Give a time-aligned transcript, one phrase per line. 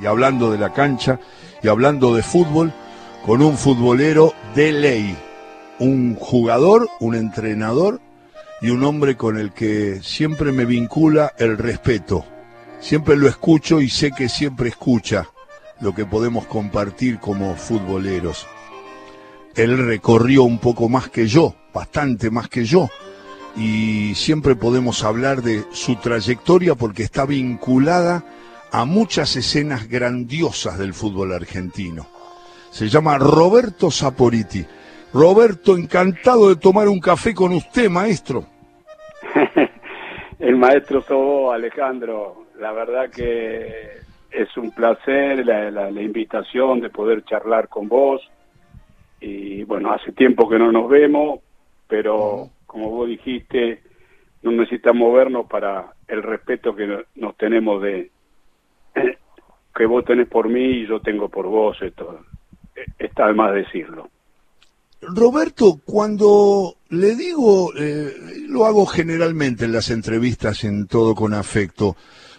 [0.00, 1.20] Y hablando de la cancha
[1.62, 2.72] y hablando de fútbol,
[3.24, 5.16] con un futbolero de ley,
[5.78, 8.00] un jugador, un entrenador
[8.60, 12.24] y un hombre con el que siempre me vincula el respeto.
[12.80, 15.28] Siempre lo escucho y sé que siempre escucha
[15.80, 18.46] lo que podemos compartir como futboleros.
[19.54, 22.88] Él recorrió un poco más que yo, bastante más que yo,
[23.56, 28.24] y siempre podemos hablar de su trayectoria porque está vinculada
[28.76, 32.06] a muchas escenas grandiosas del fútbol argentino.
[32.68, 34.62] Se llama Roberto Saporiti.
[35.14, 38.44] Roberto, encantado de tomar un café con usted, maestro.
[40.38, 42.48] El maestro Sobo, Alejandro.
[42.58, 43.92] La verdad que
[44.30, 48.20] es un placer la, invitación de poder charlar con vos.
[49.22, 51.40] Y bueno, hace tiempo que no nos vemos,
[51.88, 53.80] pero como vos dijiste,
[54.42, 58.10] no necesitamos vernos para el respeto que nos tenemos de
[59.74, 61.76] que vos tenés por mí y yo tengo por vos.
[61.82, 62.20] Esto
[62.98, 64.08] está de más decirlo.
[65.02, 68.12] Roberto, cuando le digo, eh,
[68.48, 71.96] lo hago generalmente en las entrevistas en todo con afecto,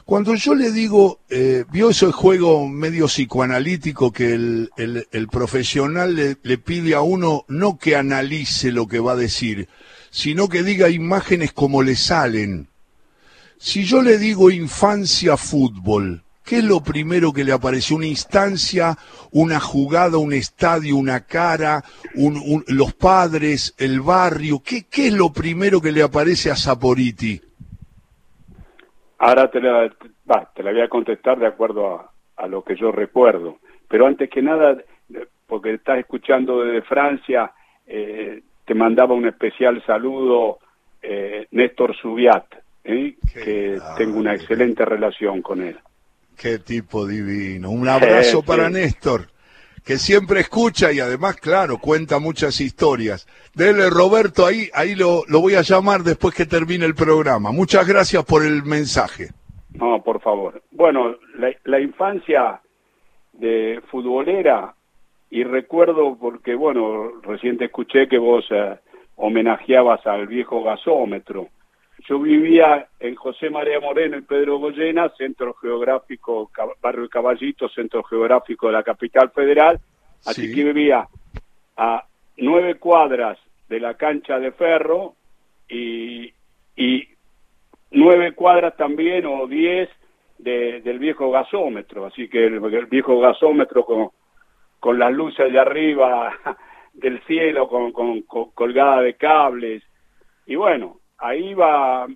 [0.08, 6.96] cuando yo le digo, eh, vio ese juego medio psicoanalítico que el, profesional le, pide
[6.96, 9.68] a uno no que analice lo que va a decir,
[10.10, 12.70] sino que diga imágenes como le salen.
[13.58, 17.94] Si yo le digo infancia fútbol, ¿qué es lo primero que le aparece?
[17.94, 18.96] ¿Una instancia,
[19.34, 21.84] una jugada, un estadio, una cara,
[22.68, 24.62] los padres, el barrio?
[24.64, 27.42] ¿Qué, ¿Qué es lo primero que le aparece a Saporiti?
[29.20, 29.90] Ahora te la,
[30.56, 33.58] te la voy a contestar de acuerdo a, a lo que yo recuerdo.
[33.90, 34.78] Pero antes que nada,
[35.48, 37.52] porque estás escuchando desde Francia,
[37.86, 40.60] eh, te mandaba un especial saludo
[41.02, 42.46] eh, Néstor Subiat,
[42.84, 43.16] ¿eh?
[43.34, 45.78] que tengo una excelente relación con él.
[46.38, 47.72] Qué tipo divino.
[47.72, 49.28] Un abrazo para Néstor,
[49.84, 53.28] que siempre escucha y además, claro, cuenta muchas historias.
[53.56, 57.52] Dele, Roberto, ahí, ahí lo, lo voy a llamar después que termine el programa.
[57.52, 59.30] Muchas gracias por el mensaje.
[59.74, 60.62] No, por favor.
[60.72, 62.62] Bueno, la, la infancia
[63.34, 64.76] de futbolera
[65.30, 68.76] y recuerdo porque, bueno, reciente escuché que vos eh,
[69.16, 71.48] homenajeabas al viejo gasómetro.
[72.08, 76.50] Yo vivía en José María Moreno y Pedro Goyena, centro geográfico,
[76.82, 79.80] barrio Caballito, centro geográfico de la capital federal,
[80.26, 81.06] así que vivía
[81.76, 82.06] a
[82.38, 85.16] nueve cuadras de la cancha de ferro
[85.68, 86.32] y,
[86.78, 87.08] y
[87.92, 89.90] nueve cuadras también o diez
[90.38, 94.14] del viejo gasómetro, así que el, el viejo gasómetro como
[94.80, 96.32] con las luces de arriba
[96.94, 99.84] del cielo, con, con, colgada de cables.
[100.46, 102.08] Y bueno, ahí iba,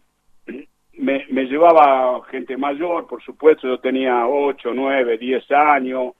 [0.93, 6.13] me, llevaba gente mayor, por supuesto, yo tenía 8, 9, 10 años,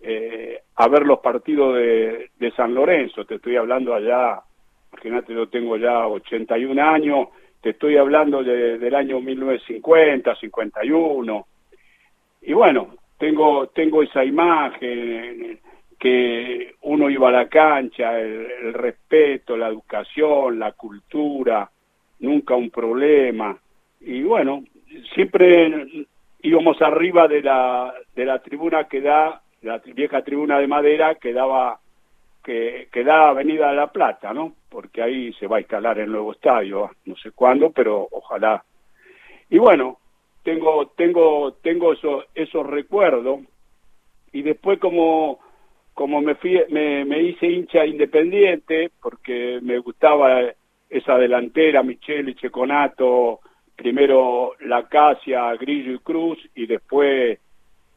[0.00, 4.40] eh, a ver los partidos de, de San Lorenzo, te estoy hablando allá,
[4.92, 7.28] imagínate, yo tengo ya 81 años,
[7.60, 11.46] te estoy hablando de, del año 1950, 51,
[12.42, 15.60] y bueno, tengo, tengo esa imagen,
[16.00, 21.70] que uno iba a la cancha, el, respeto, la educación, la cultura,
[22.20, 23.56] nunca un problema.
[24.00, 24.64] Y bueno,
[25.14, 26.06] siempre
[26.42, 31.32] íbamos arriba de la, de la tribuna que da, la vieja tribuna de madera que
[31.32, 31.78] daba,
[32.42, 34.54] que, que da Avenida de la Plata, ¿no?
[34.68, 38.62] Porque ahí se va a instalar el nuevo estadio, no sé cuándo, pero ojalá.
[39.50, 39.98] Y bueno,
[40.42, 43.40] tengo, tengo, tengo eso, esos recuerdos.
[44.32, 45.40] Y después como
[46.00, 50.40] como me, fui, me, me hice hincha independiente, porque me gustaba
[50.90, 53.40] esa delantera, Michele, Checonato,
[53.76, 57.38] primero La Casia, Grillo y Cruz, y después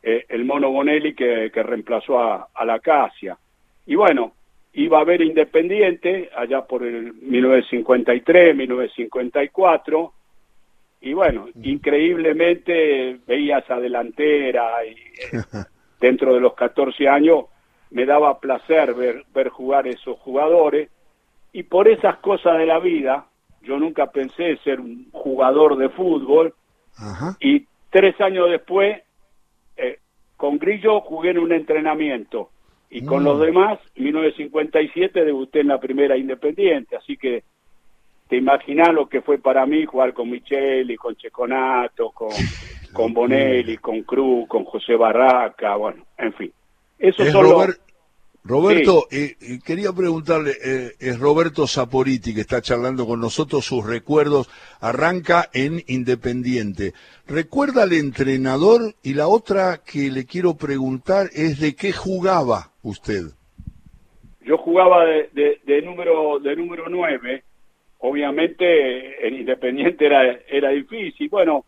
[0.03, 3.37] eh, el Mono Bonelli que, que reemplazó a, a La Casia.
[3.87, 4.33] Y bueno,
[4.73, 10.13] iba a ver Independiente allá por el 1953, 1954,
[11.01, 15.41] y bueno, increíblemente veía esa delantera y eh,
[15.99, 17.45] dentro de los 14 años
[17.91, 20.89] me daba placer ver, ver jugar esos jugadores
[21.53, 23.27] y por esas cosas de la vida,
[23.61, 26.53] yo nunca pensé ser un jugador de fútbol.
[27.39, 29.01] Y tres años después
[29.77, 29.99] eh,
[30.35, 32.49] con Grillo jugué en un entrenamiento.
[32.89, 33.41] Y con los mm.
[33.41, 37.43] demás, en 1957 debuté en la primera Independiente, así que
[38.27, 42.29] te imaginas lo que fue para mí jugar con Micheli, con Checonato, con,
[42.93, 46.51] con Bonelli, con Cruz, con José Barraca, bueno, en fin.
[46.99, 47.73] Esos son
[48.45, 53.85] Roberto, eh, eh, quería preguntarle, eh, es Roberto Saporiti que está charlando con nosotros, sus
[53.87, 54.49] recuerdos,
[54.81, 56.91] arranca en Independiente.
[57.25, 58.95] ¿Recuerda al entrenador?
[59.01, 63.31] Y la otra que le quiero preguntar es de qué jugaba usted.
[64.41, 67.43] Yo jugaba de, de, número de número 9,
[67.99, 71.63] obviamente en Independiente era, era difícil, bueno,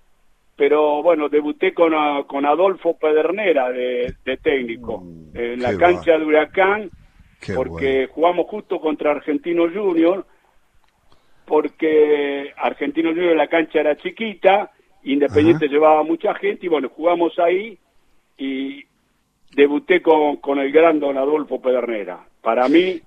[0.58, 1.94] pero bueno, debuté con,
[2.28, 4.14] con Adolfo Pedernera de,
[4.44, 6.90] técnico uh, en la cancha de Huracán,
[7.54, 10.26] porque jugamos justo contra Argentino Junior,
[11.46, 14.72] porque Argentino Junior la cancha era chiquita,
[15.04, 17.78] Independiente llevaba mucha gente y bueno, jugamos ahí
[18.40, 18.84] y
[19.56, 22.26] debuté con, con el gran don Adolfo Pedernera.
[22.42, 23.00] Para mí,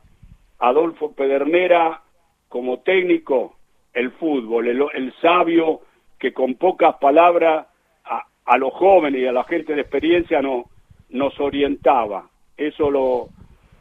[0.60, 2.02] Adolfo Pedernera
[2.48, 3.56] como técnico,
[3.92, 5.80] el fútbol, el, el sabio,
[6.18, 7.66] que con pocas palabras
[8.04, 10.70] a, los jóvenes y a la gente de experiencia no,
[11.10, 12.28] nos orientaba.
[12.56, 13.28] Eso lo,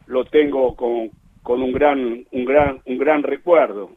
[0.06, 1.10] lo tengo con,
[1.42, 3.90] con un gran, un gran, un gran recuerdo.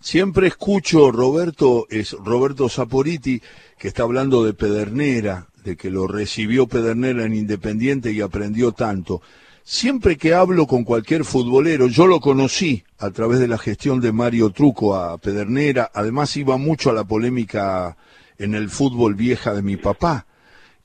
[0.00, 3.40] Siempre escucho, Roberto, es Roberto Saporiti,
[3.78, 9.22] que está hablando de Pedernera, de que lo recibió Pedernera en Independiente y aprendió tanto.
[9.62, 14.12] Siempre que hablo con cualquier futbolero, yo lo conocí a través de la gestión de
[14.12, 17.96] Mario Truco a Pedernera, además iba mucho a la polémica
[18.38, 20.26] en el fútbol vieja de mi papá.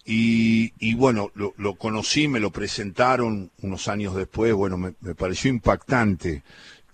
[0.04, 6.44] Y, bueno, lo, conocí, me lo presentaron unos años después, bueno, me, me pareció impactante.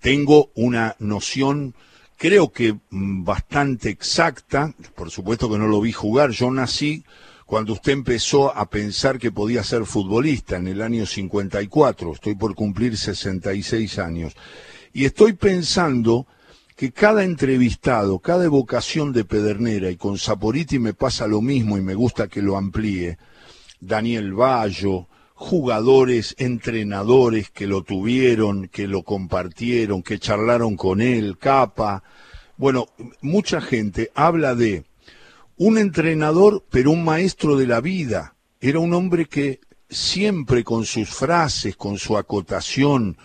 [0.01, 1.73] Tengo una noción,
[2.17, 7.03] creo que mm, bastante exacta, por supuesto que no lo vi jugar, yo nací
[7.47, 12.53] cuando usted empezó a pensar que podía ser futbolista en el año 54, estoy por
[12.55, 14.35] cumplir 66 años,
[14.91, 16.27] y estoy pensando
[16.77, 21.81] que cada entrevistado, cada evocación de Pedernera, y con Saporiti me pasa lo mismo y
[21.81, 23.17] me gusta que lo amplíe,
[23.79, 32.03] Daniel Bayo, jugadores, entrenadores que lo tuvieron, que lo compartieron, que charlaron con él, Capa,
[32.57, 32.85] bueno,
[33.21, 34.83] mucha gente habla de
[35.57, 38.35] un entrenador, pero un maestro de la vida.
[38.61, 43.17] Era un hombre que siempre con sus frases, con su acotación,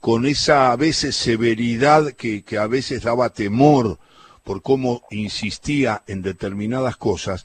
[0.00, 3.98] con esa a veces severidad que, que a veces daba temor
[4.44, 7.44] por cómo insistía en determinadas cosas,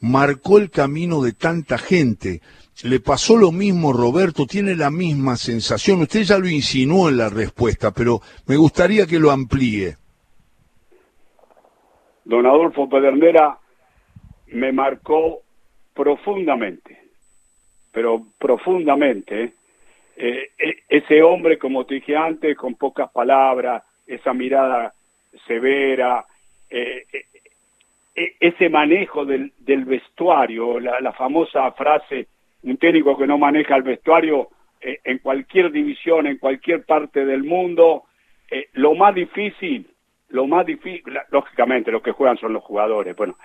[0.00, 2.40] marcó el camino de tanta gente.
[2.84, 6.02] Le pasó lo mismo, Roberto, tiene la misma sensación.
[6.02, 9.96] Usted ya lo insinuó en la respuesta, pero me gustaría que lo amplíe.
[12.24, 13.58] Don Adolfo Pedernera
[14.48, 15.42] me marcó
[15.94, 16.98] profundamente,
[17.92, 19.54] pero profundamente,
[20.16, 24.92] eh, e, ese hombre, como te dije antes, con pocas palabras, esa mirada
[25.46, 26.24] severa,
[26.70, 27.24] eh, eh,
[28.14, 29.52] e, ese manejo del,
[29.84, 32.26] vestuario, la, famosa frase,
[32.62, 34.48] un técnico que no maneja el vestuario
[34.80, 38.04] en cualquier división, en cualquier parte del mundo,
[38.74, 39.86] lo más difícil,
[40.30, 43.36] lo más difícil, lógicamente los que juegan son los jugadores, bueno,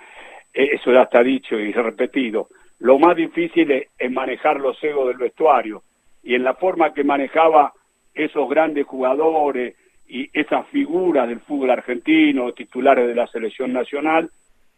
[0.54, 2.48] eh, eso ya está dicho y repetido,
[2.80, 5.82] lo más difícil es, manejar los egos del vestuario
[6.22, 7.72] y en la forma que manejaba
[8.14, 9.76] esos grandes jugadores
[10.06, 14.30] y esas figuras del fútbol argentino, titulares de la selección nacional,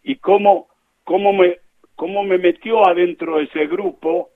[0.03, 0.67] y cómo,
[1.03, 1.57] cómo, me,
[1.95, 4.29] cómo me metió adentro de ese grupo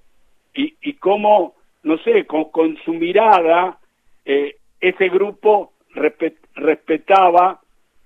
[0.54, 3.78] y, y cómo, no sé, con, con su mirada,
[4.26, 5.74] eh, ese grupo
[6.56, 7.60] respetaba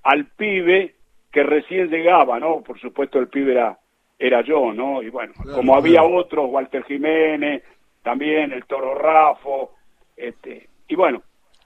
[0.04, 0.96] al pibe
[1.32, 2.62] que recién llegaba, ¿no?
[2.62, 3.78] Por supuesto el pibe era,
[4.20, 5.02] era yo, ¿no?
[5.02, 7.64] Y bueno, como había otros, Walter Jiménez,
[8.04, 9.72] también el Toro Rafo,
[10.16, 11.24] este, y bueno,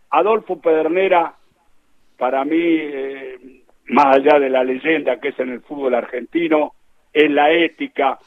[0.09, 1.35] Adolfo Pedernera,
[2.17, 6.73] para mí, eh, más allá de la leyenda que es en el fútbol argentino,
[7.11, 8.19] es la ética.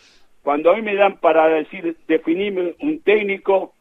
[0.42, 3.74] Cuando a mí me dan para decir, definirme un técnico,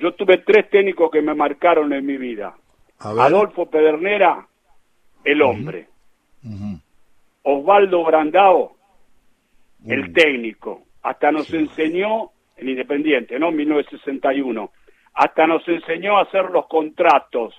[0.00, 2.54] yo tuve tres técnicos que me marcaron en mi vida.
[2.98, 4.46] Adolfo Pedernera,
[5.24, 5.88] el hombre.
[7.42, 8.76] Osvaldo Brandao,
[9.86, 13.50] el técnico, hasta nos enseñó, en Independiente, ¿no?
[13.50, 14.70] 1961,
[15.14, 17.54] hasta nos enseñó a hacer los contratos.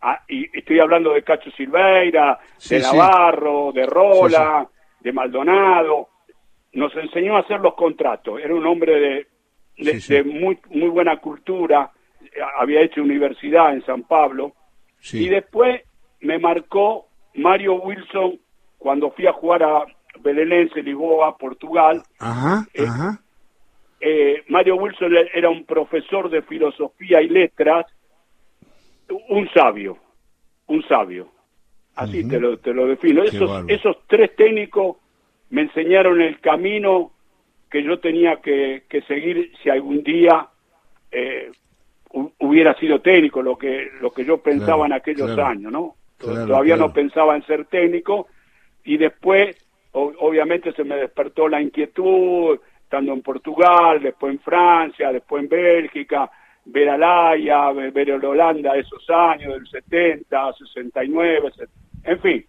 [0.00, 2.38] Ah, y estoy hablando de Cacho Silveira,
[2.68, 4.66] de Navarro, de Rola,
[5.00, 6.08] de Maldonado.
[6.72, 8.40] Nos enseñó a hacer los contratos.
[8.40, 9.26] Era un hombre de,
[10.08, 11.90] de, muy, muy buena cultura.
[12.58, 14.52] Había hecho universidad en San Pablo.
[15.12, 15.82] Y después
[16.20, 18.38] me marcó Mario Wilson,
[18.78, 19.84] cuando fui a jugar a
[20.20, 22.02] Belenense, Lisboa, Portugal,
[22.74, 22.86] eh,
[24.04, 27.86] eh, Mario Wilson era un profesor de filosofía y letras,
[29.28, 29.96] un sabio,
[30.66, 31.28] un sabio.
[31.94, 33.22] Así te, lo, te lo defino.
[33.22, 34.96] Esos, esos tres técnicos
[35.50, 37.12] me enseñaron el camino
[37.70, 40.48] que yo tenía que, seguir si algún día
[41.12, 41.52] eh,
[42.40, 45.94] hubiera sido técnico, lo que, lo que yo pensaba en aquellos años, ¿no?
[46.18, 48.26] Todavía no pensaba en ser técnico
[48.84, 49.56] y después,
[49.92, 52.58] obviamente, se me despertó la inquietud,
[52.92, 56.30] estando en Portugal, después en Francia, después en Bélgica,
[56.66, 61.52] ver a Laia, ver a Holanda de esos años, del 70, 69,
[62.04, 62.46] en fin.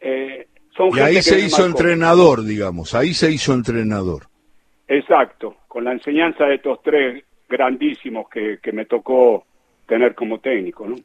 [0.00, 4.24] Eh, son y ahí se hizo entrenador, digamos, ahí se hizo entrenador.
[4.88, 9.44] Exacto, con la enseñanza de estos tres grandísimos que, que me tocó
[9.86, 10.96] tener como técnico, ¿no?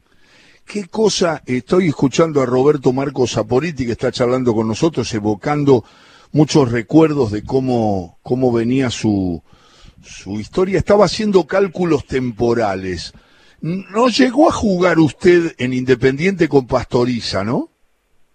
[0.65, 1.43] ¿Qué cosa?
[1.45, 5.83] Estoy escuchando a Roberto Marcos Zaporiti que está charlando con nosotros, evocando
[6.33, 9.41] muchos recuerdos de cómo, cómo venía su,
[10.01, 10.77] su historia.
[10.77, 13.13] Estaba haciendo cálculos temporales.
[13.61, 17.69] ¿No llegó a jugar usted en Independiente con Pastoriza, no?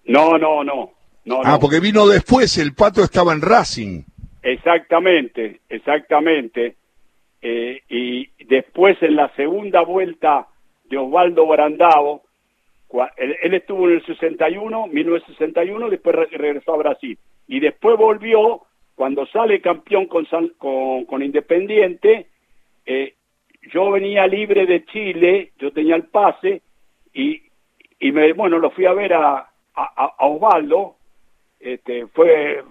[0.07, 0.93] No, no, no.
[1.27, 4.05] no ah, porque vino después, el Pato estaba en Racing.
[4.43, 6.77] Exactamente, exactamente.
[7.43, 10.49] Eh, y después en la segunda vuelta
[10.89, 12.23] de Osvaldo Brandao,
[13.19, 17.19] él, estuvo en el 61, 1961, después regresó a Brasil.
[17.49, 18.63] Y después volvió,
[18.95, 20.27] cuando sale campeón con,
[21.07, 22.29] con, Independiente,
[22.87, 23.15] eh,
[23.73, 26.63] yo venía libre de Chile, yo tenía el pase,
[27.13, 27.43] y,
[27.99, 30.97] y me, bueno, lo fui a ver a, a, Osvaldo,
[31.59, 32.63] este, fue,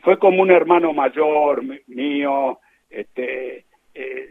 [0.00, 4.28] fue, como un hermano mayor mío, este, eh,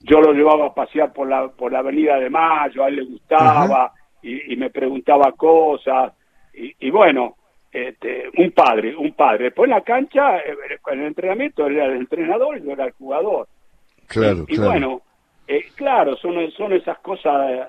[0.00, 3.04] yo lo llevaba a pasear por la, por la Avenida de Mayo, a él le
[3.04, 3.92] gustaba
[4.22, 6.12] y, me preguntaba cosas
[6.52, 7.36] y, bueno,
[7.72, 9.44] este, un padre, un padre.
[9.44, 10.56] Después en la cancha, eh,
[10.88, 13.48] en el entrenamiento, era el entrenador y yo era el jugador.
[14.06, 15.02] Claro, y, bueno,
[15.46, 17.68] eh, claro, son, son esas cosas,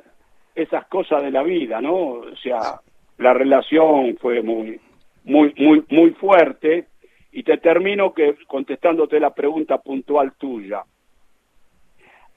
[0.55, 1.95] esas cosas de la vida, ¿no?
[1.95, 2.79] O sea,
[3.17, 4.79] la relación fue muy,
[5.25, 6.87] muy, muy, muy fuerte
[7.31, 10.83] y te termino que contestándote la pregunta puntual tuya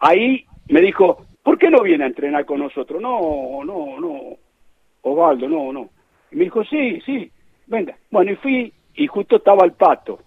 [0.05, 3.01] ahí me dijo, ¿por qué no viene a entrenar con nosotros?
[3.01, 4.21] No, no, no,
[5.03, 5.89] Osvaldo, no, no.
[6.31, 7.31] Y me dijo, sí, sí,
[7.67, 7.97] venga.
[8.11, 10.21] Bueno, y fui y justo estaba el pato.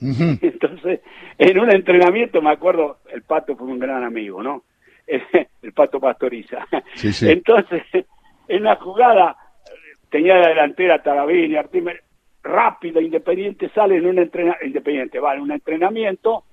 [0.00, 1.00] Entonces,
[1.38, 4.64] en un entrenamiento, me acuerdo, el pato fue un gran amigo, ¿no?
[5.62, 6.66] El, pato pastoriza.
[7.22, 7.82] Entonces,
[8.46, 9.36] en la jugada,
[10.08, 12.02] tenía la delantera Tarabini, Artimer,
[12.42, 16.44] rápido, Independiente sale en un entrenamiento, Independiente va en un entrenamiento,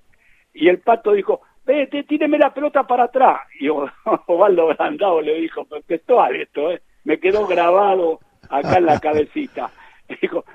[0.53, 3.41] y el pato dijo, vete, tíreme la pelota para atrás.
[3.59, 3.69] Y
[4.27, 6.81] Osvaldo Brandao le dijo, textual esto, ¿eh?
[7.03, 9.71] me quedó grabado acá en la cabecita.
[10.21, 10.45] Dijo,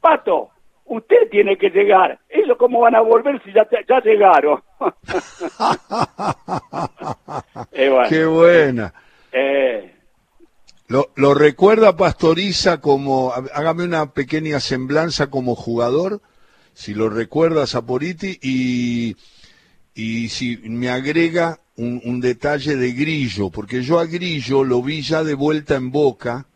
[0.00, 0.50] Pato,
[0.86, 2.18] usted tiene que llegar.
[2.28, 4.62] ¿Ellos cómo van a volver si ya, ya llegaron?
[8.08, 8.92] Qué buena.
[9.32, 9.94] Eh,
[10.88, 16.20] lo, lo, recuerda Pastoriza como, hágame una pequeña semblanza como jugador,
[16.74, 19.16] si lo recuerda Saporiti, y
[19.94, 25.24] y si me agrega un, detalle de Grillo, porque yo a Grillo lo vi ya
[25.24, 26.46] de vuelta en Boca,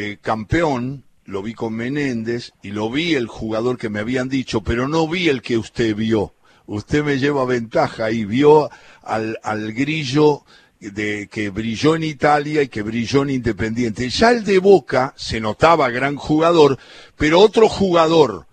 [0.00, 4.62] eh, campeón, lo vi con Menéndez y lo vi el jugador que me habían dicho,
[4.62, 6.34] pero no vi el que usted vio.
[6.66, 8.70] Usted me lleva ventaja y vio
[9.02, 10.44] al, al Grillo
[10.80, 14.08] de que brilló en Italia y que brilló en Independiente.
[14.08, 16.78] Ya el de Boca se notaba gran jugador,
[17.16, 18.46] pero otro jugador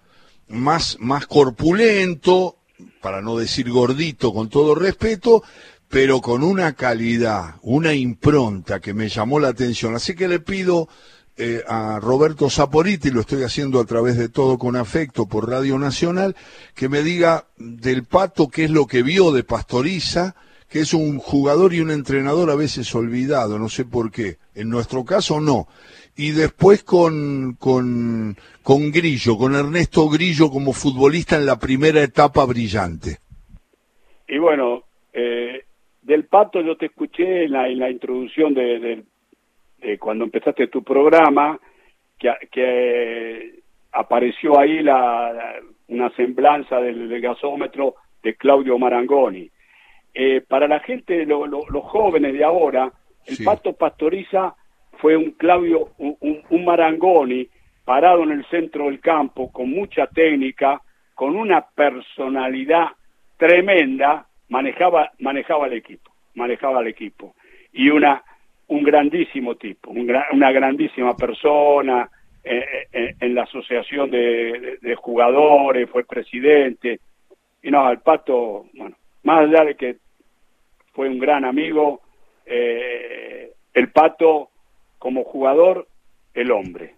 [0.49, 2.57] más, más corpulento,
[3.01, 5.43] para no decir gordito, con todo respeto,
[5.89, 9.95] pero con una calidad, una impronta que me llamó la atención.
[9.95, 10.89] Así que le pido
[11.37, 15.77] eh, a Roberto Saporiti, lo estoy haciendo a través de todo con afecto por Radio
[15.77, 16.35] Nacional,
[16.75, 20.35] que me diga del Pato qué es lo que vio de Pastoriza,
[20.69, 24.37] que es un jugador y un entrenador a veces olvidado, no sé por qué.
[24.55, 25.67] En nuestro caso no.
[26.15, 32.43] Y después con, con, con Grillo, con Ernesto Grillo como futbolista en la primera etapa
[32.45, 33.19] brillante.
[34.27, 35.63] Y bueno, eh,
[36.01, 39.03] del Pato yo te escuché en la, en la introducción de,
[39.97, 41.59] cuando empezaste tu programa,
[42.19, 43.59] que, que
[43.91, 45.55] apareció ahí la,
[45.87, 49.49] una semblanza del, gasómetro de Claudio Marangoni.
[50.13, 52.91] Eh, para la gente, los jóvenes de ahora,
[53.25, 54.55] el Pato Pastoriza
[54.99, 57.47] fue un Claudio, un, un Marangoni
[57.85, 60.81] parado en el centro del campo, con mucha técnica,
[61.13, 62.87] con una personalidad
[63.37, 67.35] tremenda, manejaba, manejaba el equipo, manejaba el equipo.
[67.71, 68.23] Y una,
[68.67, 72.09] un grandísimo tipo, una grandísima persona
[72.43, 77.01] eh, eh, eh, en la asociación de, jugadores, fue presidente.
[77.61, 79.97] Y no, el Pato, bueno, más allá de que
[80.93, 82.01] fue un gran amigo,
[82.45, 84.49] el Pato
[84.97, 85.87] como jugador,
[86.33, 86.93] el hombre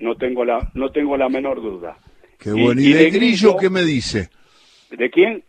[0.00, 1.96] no tengo la, no tengo la menor duda.
[2.38, 2.80] Qué bueno.
[2.80, 4.28] ¿Y, de, Grillo, qué me dice?
[4.90, 5.42] ¿De quién?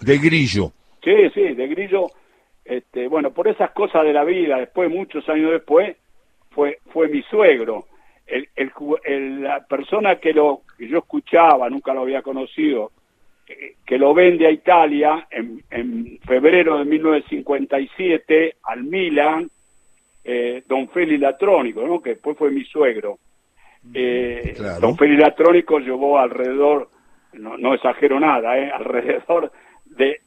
[0.00, 0.72] De Grillo.
[1.02, 2.06] Sí, sí, de Grillo.
[2.68, 5.96] Este, bueno, por esas cosas de la vida, después, muchos años después,
[6.50, 7.86] fue, fue mi suegro.
[8.26, 12.90] El, el, la persona que, lo, que yo escuchaba, nunca lo había conocido,
[13.84, 19.48] que lo vende a Italia en, en febrero de 1957 al Milan,
[20.24, 22.02] eh, Don Feli Latrónico, ¿no?
[22.02, 23.18] que después fue mi suegro.
[23.94, 26.88] Eh, Don Feli Latrónico llevó alrededor,
[27.34, 28.70] no, no exagero nada, ¿eh?
[28.74, 29.52] alrededor
[29.84, 30.20] de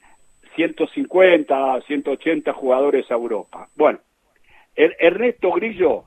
[0.60, 3.70] 150, 180 jugadores a Europa.
[3.76, 4.00] Bueno,
[4.76, 6.04] el, Ernesto Grillo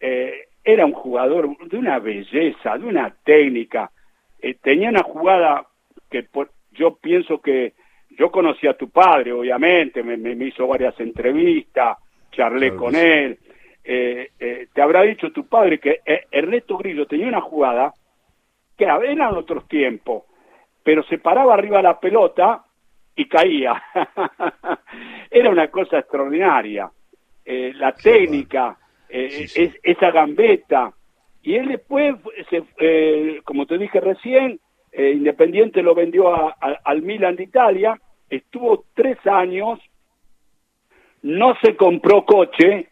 [0.00, 3.92] eh, era un jugador de una belleza, de una técnica,
[4.40, 5.66] eh, tenía una jugada
[6.10, 6.26] que
[6.72, 7.74] yo pienso que
[8.10, 11.98] yo conocí a tu padre, obviamente, me, me hizo varias entrevistas,
[12.32, 13.38] charlé con él.
[13.84, 14.30] Eh,
[14.72, 16.00] te habrá dicho tu padre que
[16.32, 17.94] Ernesto Grillo tenía una jugada
[18.76, 20.24] que eran otros tiempos,
[20.82, 22.65] pero se paraba arriba la pelota
[23.16, 23.82] y caía.
[25.30, 26.90] Era una cosa extraordinaria.
[27.44, 28.76] la técnica,
[29.08, 30.92] esa gambeta.
[31.42, 32.16] Y él después,
[32.50, 34.60] se, como te dije recién,
[34.92, 39.78] Independiente lo vendió al Milan de Italia, estuvo tres años
[41.26, 42.88] no se compró coche,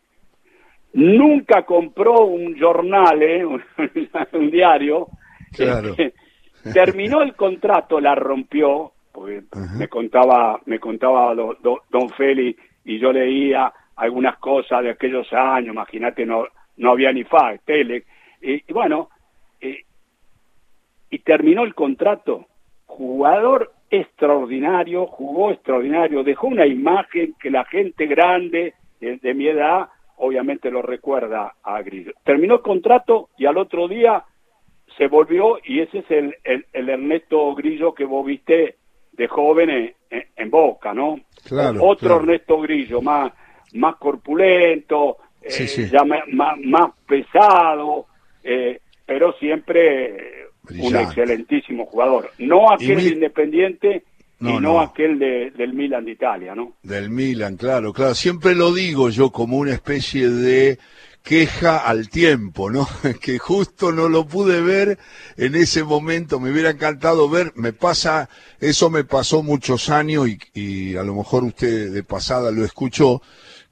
[0.94, 3.44] nunca compró un jornal, ¿eh?
[4.32, 5.06] un, diario.
[6.72, 9.44] Terminó el contrato, la rompió, porque
[9.78, 16.26] me contaba, me contaba don Félix y yo leía algunas cosas de aquellos años, imagínate,
[16.26, 16.44] no,
[16.78, 18.02] no había ni fax, tele,
[18.42, 19.08] y, bueno,
[19.60, 19.84] eh,
[21.10, 22.46] y terminó el contrato,
[22.86, 30.72] jugador extraordinario, jugó extraordinario, dejó una imagen que la gente grande de, mi edad obviamente
[30.72, 32.12] lo recuerda a Grillo.
[32.24, 34.24] Terminó el contrato y al otro día
[34.96, 36.34] se volvió y ese es el,
[36.72, 38.76] el, Ernesto Grillo que vos viste
[39.16, 41.20] de joven en, Boca, ¿no?
[41.44, 43.32] Claro, Otro Ernesto Grillo, más,
[43.74, 46.20] más corpulento, eh, ya más,
[46.62, 48.06] más, pesado,
[48.42, 52.30] eh, pero siempre un excelentísimo jugador.
[52.38, 54.04] No aquel Independiente
[54.40, 56.74] y no, aquel del Milan de Italia, ¿no?
[56.82, 58.14] Del Milan, claro, claro.
[58.14, 60.78] Siempre lo digo yo como una especie de
[61.24, 62.86] queja al tiempo, ¿no?
[63.20, 64.98] que justo no lo pude ver
[65.36, 68.28] en ese momento, me hubiera encantado ver, me pasa,
[68.60, 73.22] eso me pasó muchos años y, y a lo mejor usted de pasada lo escuchó,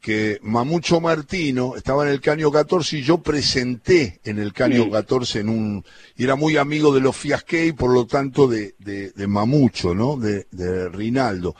[0.00, 5.40] que Mamucho Martino estaba en el Caño 14 y yo presenté en el Caño 14
[5.40, 5.84] en un,
[6.16, 9.94] y era muy amigo de los Fiasqué y por lo tanto de, de, de Mamucho,
[9.94, 10.16] ¿no?
[10.16, 11.54] De, de Rinaldo.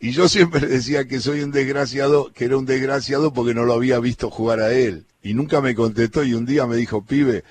[0.00, 3.74] Y yo siempre decía que soy un desgraciado, que era un desgraciado porque no lo
[3.74, 5.04] había visto jugar a él.
[5.22, 7.44] Y nunca me contestó y un día me dijo, pibe,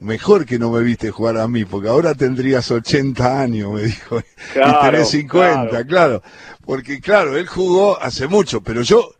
[0.00, 4.18] mejor que no me viste jugar a mí, porque ahora tendrías 80 años, me dijo,
[4.54, 6.22] y tenés 50, claro.
[6.66, 9.14] Porque claro, él jugó hace mucho, pero yo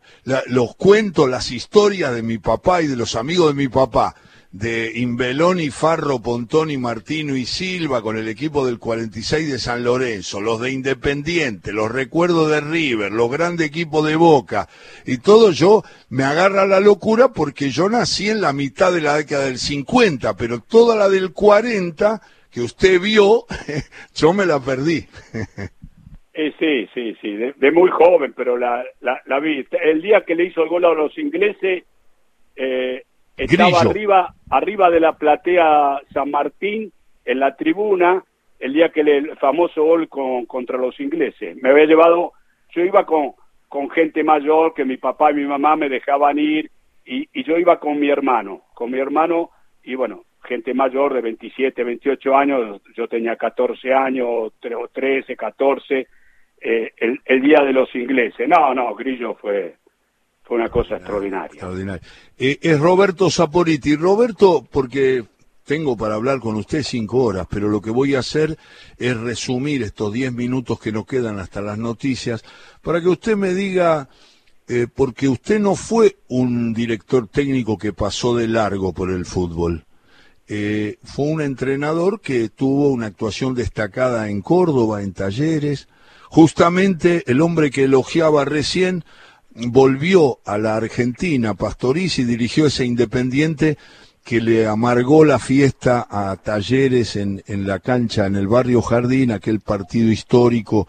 [0.47, 4.15] los cuentos, las historias de mi papá y de los amigos de mi papá,
[4.55, 10.39] de Imbeloni, Farro, Pontoni, Martino y Silva con el equipo del 46 de San Lorenzo,
[10.39, 14.69] los de Independiente, los recuerdos de River, los grandes equipos de Boca,
[15.05, 19.17] y todo yo me agarra la locura porque yo nací en la mitad de la
[19.17, 23.43] década del 50, pero toda la del 40 que usted vio,
[24.15, 25.05] yo me la perdí.
[26.37, 29.65] Eh, sí, sí, sí, de, muy joven, pero la, la, vi.
[29.81, 31.85] El día que le hizo el gol a los ingleses,
[32.57, 33.03] eh,
[33.37, 36.91] estaba arriba, arriba de la platea San Martín,
[37.25, 38.23] en la tribuna,
[38.59, 41.57] el día que le, el famoso gol con, contra los ingleses.
[41.61, 42.33] Me había llevado,
[42.71, 43.33] yo iba con,
[43.67, 46.71] con gente mayor, que mi papá y mi mamá me dejaban ir,
[47.05, 49.49] y, y yo iba con mi hermano, con mi hermano,
[49.83, 54.53] y bueno, gente mayor de 27, 28 años, yo tenía 14 años,
[54.93, 56.07] 13, 14,
[56.61, 58.47] eh, el, día de los ingleses.
[58.47, 59.75] No, no, Grillo fue,
[60.45, 61.99] fue una cosa extraordinaria.
[62.37, 63.95] Eh, es Roberto Saporiti.
[63.95, 65.25] Roberto, porque
[65.65, 68.57] tengo para hablar con usted cinco horas, pero lo que voy a hacer
[68.97, 72.43] es resumir estos diez minutos que nos quedan hasta las noticias,
[72.81, 74.07] para que usted me diga,
[74.67, 79.85] eh, porque usted no fue un director técnico que pasó de largo por el fútbol.
[80.47, 85.87] fue un entrenador que tuvo una actuación destacada en Córdoba, en talleres,
[86.35, 89.05] Justamente el hombre que elogiaba recién
[89.55, 93.77] volvió a la Argentina, Pastoriz, y dirigió ese Independiente
[94.23, 99.31] que le amargó la fiesta a Talleres en, en la cancha, en el barrio Jardín,
[99.31, 100.87] aquel partido histórico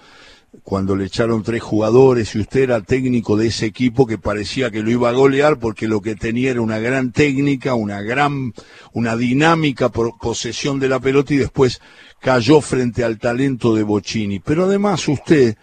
[0.62, 4.82] cuando le echaron tres jugadores y usted era técnico de ese equipo que parecía que
[4.82, 8.52] lo iba a golear porque lo que tenía era una gran técnica, una gran,
[8.92, 11.80] una dinámica posesión de la pelota y después
[12.20, 14.40] cayó frente al talento de Bocini.
[14.40, 15.56] Pero además usted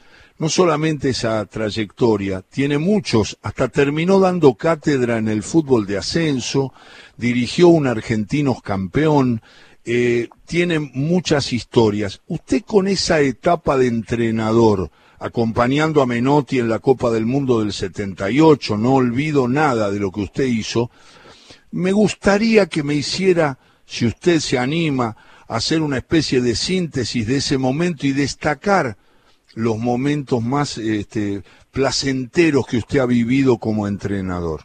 [0.43, 6.73] no solamente esa trayectoria, tiene muchos, hasta terminó dando cátedra en el fútbol de ascenso,
[7.15, 9.41] dirigió un argentino campeón,
[9.85, 12.19] eh, tiene muchas historias.
[12.27, 17.71] Usted con esa etapa de entrenador, acompañando a Menotti en la Copa del Mundo del
[17.71, 20.91] 78, no olvido nada de lo que usted hizo,
[21.71, 25.15] me gustaría que me hiciera, si usted se anima,
[25.47, 28.97] a hacer una especie de síntesis de ese momento y destacar
[29.55, 34.61] los momentos más este, placenteros que usted ha vivido como entrenador.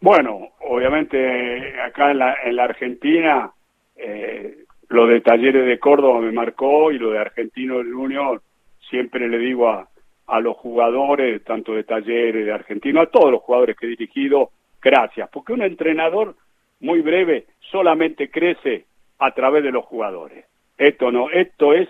[0.00, 3.52] Bueno, obviamente acá en la, en la Argentina
[3.96, 8.42] eh, lo de Talleres de Córdoba me marcó y lo de Argentino del Junior
[8.88, 9.88] siempre le digo a,
[10.26, 14.50] a los jugadores, tanto de Talleres, de Argentino, a todos los jugadores que he dirigido,
[14.80, 16.36] gracias, porque un entrenador
[16.80, 18.86] muy breve solamente crece
[19.18, 20.46] a través de los jugadores.
[20.78, 21.88] Esto no, esto es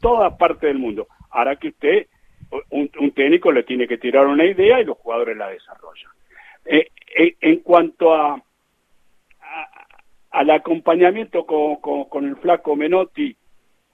[0.00, 1.06] toda parte del mundo.
[1.30, 2.06] Ahora que usted,
[2.70, 6.10] un, técnico le tiene que tirar una idea y los jugadores la desarrollan.
[6.64, 8.42] Eh, eh, en cuanto a,
[10.30, 13.36] al acompañamiento con, con, el flaco Menotti,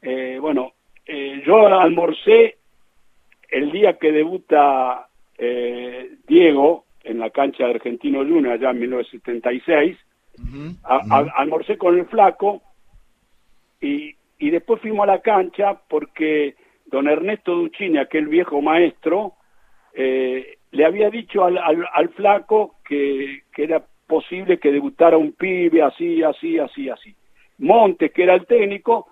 [0.02, 0.72] eh, bueno,
[1.44, 2.56] yo almorcé
[3.48, 5.08] el día que debuta
[6.26, 9.96] Diego en la cancha de Argentino Luna, allá en 1976,
[10.82, 12.60] almorcé con el flaco
[13.80, 16.54] y, y después fuimos a la cancha porque
[16.86, 19.34] don Ernesto Duchini, aquel viejo maestro,
[19.94, 25.82] eh, le había dicho al, al, flaco que, que, era posible que debutara un pibe
[25.82, 27.14] así, así, así, así.
[27.58, 29.08] Montes, que era el técnico,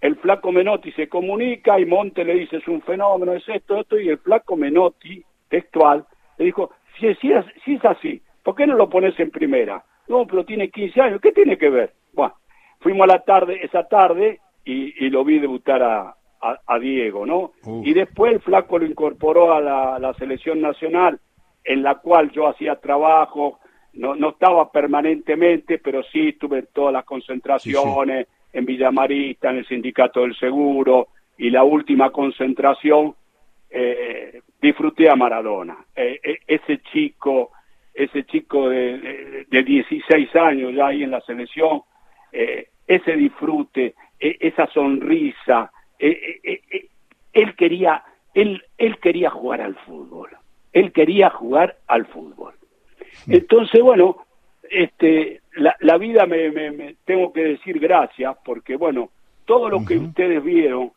[0.00, 3.98] el flaco Menotti se comunica y Montes le dice es un fenómeno, es esto, esto,
[3.98, 6.04] y el flaco Menotti, textual,
[6.36, 7.30] le dijo, si, si,
[7.64, 9.82] si es así, ¿por qué no lo pones en primera?
[10.06, 11.92] No, pero tiene 15 años, ¿qué tiene que ver?
[12.84, 16.14] Fuimos a la tarde, esa tarde, y, lo vi debutar a,
[16.66, 17.52] a, Diego, ¿no?
[17.82, 21.18] Y después el flaco lo incorporó a la, selección nacional,
[21.64, 23.58] en la cual yo hacía trabajo,
[23.94, 30.20] no, no estaba permanentemente, pero sí tuve todas las concentraciones en Villamarista, en el Sindicato
[30.20, 33.14] del Seguro, y la última concentración,
[33.70, 35.78] eh, disfruté a Maradona.
[35.96, 37.52] Eh, eh, ese chico,
[37.94, 41.80] ese chico de, de, de, 16 años ya ahí en la selección,
[42.30, 46.88] eh, ese disfrute, e, esa sonrisa, e, e,
[47.32, 48.02] él quería,
[48.34, 50.30] él, él quería jugar al fútbol,
[50.72, 52.54] él quería jugar al fútbol.
[53.28, 54.16] Entonces, bueno,
[54.68, 59.10] este, la, la vida me, me, tengo que decir gracias porque, bueno,
[59.44, 60.92] todo lo que ustedes vieron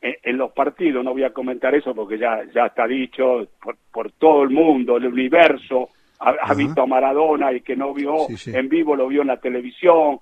[0.00, 4.12] en, los partidos, no voy a comentar eso porque ya, ya está dicho por, por
[4.12, 8.96] todo el mundo, el universo, ha, visto a Maradona y que no vio en vivo,
[8.96, 10.20] lo vio en la televisión.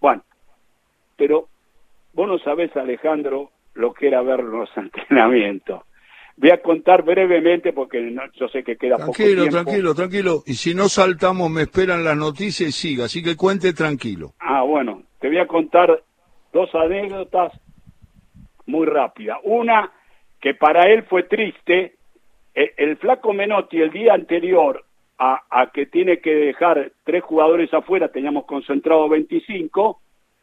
[0.00, 0.22] Bueno,
[1.16, 1.48] pero
[2.12, 5.82] vos no sabés, Alejandro, lo que era ver los entrenamientos.
[6.36, 9.50] Voy a contar brevemente porque yo sé que queda tranquilo, poco tiempo.
[9.50, 13.04] Tranquilo, tranquilo, Y si no saltamos, me esperan las noticias y siga.
[13.04, 14.32] Así que cuente tranquilo.
[14.40, 15.04] Ah, bueno.
[15.20, 16.02] Te voy a contar
[16.52, 17.52] dos anécdotas
[18.66, 19.38] muy rápidas.
[19.44, 19.92] Una,
[20.40, 21.94] que para él fue triste.
[22.52, 24.84] El, el flaco Menotti el día anterior
[25.18, 30.00] a, a, que tiene que dejar tres jugadores afuera, teníamos concentrado 25,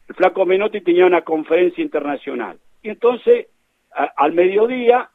[0.08, 2.58] el flaco Menotti tenía una conferencia internacional.
[2.82, 3.46] Y entonces,
[4.16, 5.08] al mediodía,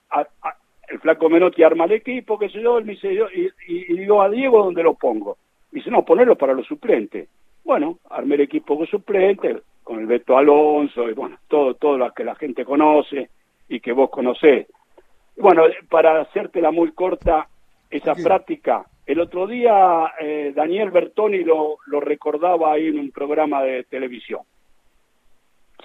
[0.88, 4.21] el flaco Menotti arma el equipo, qué sé yo, él me dice, yo, y, digo
[4.21, 5.38] a Diego, ¿dónde lo pongo?
[5.71, 7.30] Me dice, no, ponerlo para los suplentes.
[7.63, 12.12] Bueno, armé el equipo con suplentes, con el Beto Alonso, y bueno, todo, todo lo
[12.13, 13.30] que la gente conoce
[13.67, 14.67] y que vos conocés.
[15.36, 17.47] Bueno, para hacértela muy corta,
[17.89, 23.63] esa práctica, el otro día eh, Daniel Bertoni lo, lo recordaba ahí en un programa
[23.63, 24.41] de televisión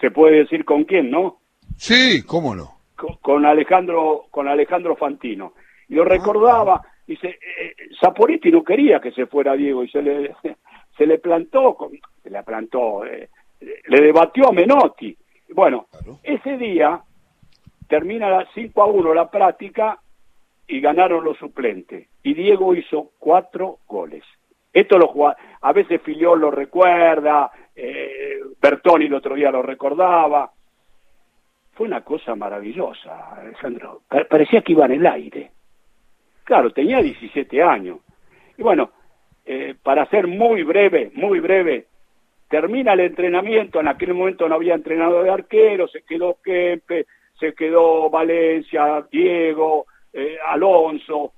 [0.00, 1.38] se puede decir con quién, ¿no?
[1.76, 2.78] Sí, cómo no.
[3.20, 5.54] Con, Alejandro, con Alejandro Fantino.
[5.88, 10.34] Y lo recordaba, dice, eh, Saporiti no quería que se fuera Diego y se le,
[10.96, 11.76] se le plantó,
[12.22, 13.28] se le plantó, eh,
[13.60, 15.16] le debatió a Menotti.
[15.50, 15.86] Bueno,
[16.22, 17.00] ese día
[17.88, 19.98] termina la 5 a 1 la práctica
[20.66, 22.08] y ganaron los suplentes.
[22.22, 24.24] Y Diego hizo cuatro goles.
[24.72, 30.50] Esto lo a veces Filiol lo recuerda, eh, Bertoni el otro día lo recordaba.
[31.72, 34.02] Fue una cosa maravillosa, Alejandro.
[34.28, 35.50] Parecía que iba en el aire.
[36.44, 37.98] Claro, tenía 17 años.
[38.58, 38.90] Y bueno,
[39.44, 41.86] eh, para ser muy breve, muy breve,
[42.48, 47.06] termina el entrenamiento, en aquel momento no había entrenador de arquero, se quedó Kempe,
[47.40, 51.32] se quedó Valencia, Diego, eh, Alonso,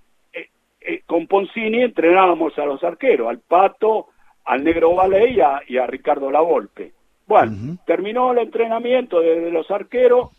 [0.87, 4.09] eh, con Poncini entrenábamos a los arqueros, al Pato,
[4.45, 5.31] al Negro Valle
[5.67, 6.93] y a, Ricardo Lavolpe.
[7.27, 10.31] Bueno, terminó el entrenamiento de, los arqueros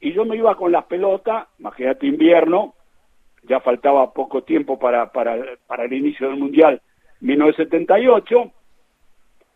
[0.00, 2.74] y yo me iba con las pelotas, imagínate invierno,
[3.44, 6.82] ya faltaba poco tiempo para, para, para el inicio del Mundial
[7.20, 8.52] 1978,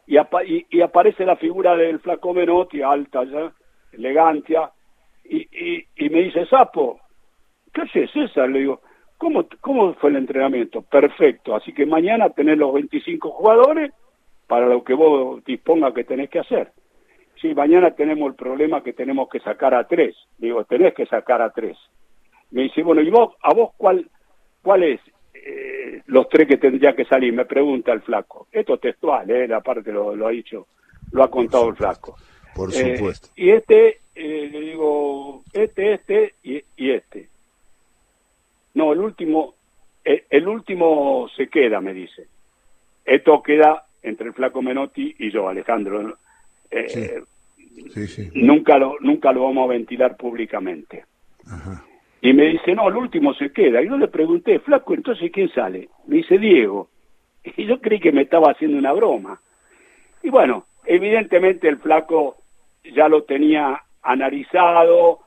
[0.07, 3.53] y, y, y, aparece la figura del flaco Menotti, alta ya,
[3.93, 4.71] elegancia,
[5.25, 6.99] y, y, y me dice, Sapo,
[7.75, 8.49] ¿qué haces César?
[8.49, 8.81] Le digo,
[9.19, 10.83] ¿cómo, ¿cómo fue el entrenamiento?
[10.83, 13.93] Perfecto, así que mañana tenés los 25 jugadores
[14.47, 16.73] para lo que vos dispongas que tenés que hacer.
[17.41, 20.17] Sí, mañana tenemos el problema que tenemos que sacar a tres.
[20.39, 21.77] Digo, tenés que sacar a tres.
[22.51, 24.09] Me dice, bueno, ¿y vos, a vos cuál,
[24.63, 25.01] cuál es
[25.35, 27.33] eh, los tres que tendría que salir?
[27.33, 28.49] Me pregunta el flaco.
[28.51, 29.47] Esto es textual, ¿eh?
[29.47, 30.67] La parte lo, lo ha dicho,
[31.13, 32.17] lo ha contado el flaco.
[32.55, 33.29] Por eh, supuesto.
[33.37, 37.29] y este, eh, le digo, este, este y, y, este.
[38.75, 39.55] No, el último,
[40.05, 42.27] el, el último se queda, me dice.
[43.05, 46.17] Esto queda entre el flaco Menotti y yo, Alejandro.
[46.71, 48.07] Eh, sí.
[48.07, 51.05] Sí, Nunca, lo, nunca lo vamos a ventilar públicamente.
[51.47, 51.85] Ajá.
[52.21, 53.81] Y me dice, no, el último se queda.
[53.81, 55.89] Y yo le pregunté, flaco, entonces ¿quién sale?
[56.07, 56.89] Me dice, Diego.
[57.57, 59.41] Y yo creí que me estaba haciendo una broma.
[60.23, 62.37] Y bueno, evidentemente el flaco
[62.95, 65.21] ya lo tenía analizado,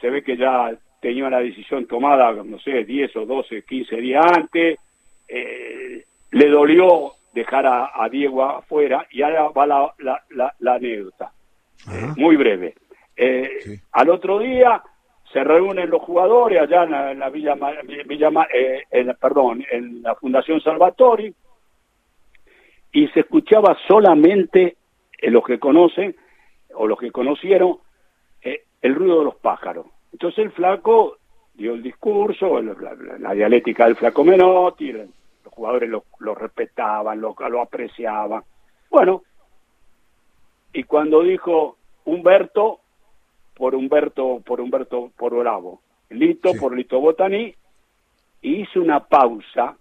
[0.00, 4.24] se ve que ya tenía la decisión tomada, no sé, 10 o 12, 15 días
[4.34, 4.78] antes,
[5.28, 10.74] eh, le dolió dejar a, a, Diego afuera y ahora va la, la, la, la
[10.74, 11.32] anécdota,
[11.92, 12.74] eh, muy breve.
[13.16, 13.76] Eh, sí.
[13.92, 14.82] Al otro día
[15.32, 17.54] se reúnen los jugadores allá en la, en la Villa,
[18.06, 21.34] Villa eh, en, perdón, en la Fundación Salvatori
[22.92, 24.76] y se escuchaba solamente
[25.22, 26.16] los que conocen
[26.74, 27.78] o los que conocieron
[28.82, 29.86] el ruido de los pájaros.
[30.16, 31.18] Entonces el flaco
[31.52, 35.10] dio el discurso, la, la, la dialéctica del flaco Menotti, los
[35.50, 38.42] jugadores lo, lo respetaban, lo, lo, apreciaban.
[38.88, 39.24] Bueno,
[40.72, 41.76] y cuando dijo
[42.06, 42.80] Humberto,
[43.52, 46.58] por Humberto, por Humberto, por Bravo, Lito sí.
[46.60, 47.54] por Lito Botaní,
[48.40, 49.76] y hizo una pausa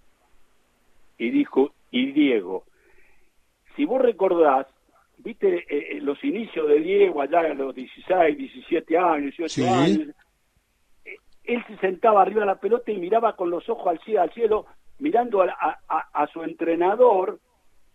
[1.17, 2.65] y dijo, y Diego,
[3.77, 4.67] si vos recordás,
[5.19, 9.65] viste eh, eh, los inicios de Diego allá a los 16, 17 años, 18 sí.
[9.65, 10.15] años,
[11.47, 14.33] él se sentaba arriba de la pelota y miraba con los ojos al cielo, al
[14.33, 14.65] cielo
[14.99, 17.39] mirando a, a, a su entrenador